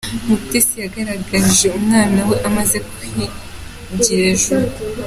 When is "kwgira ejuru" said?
2.87-4.65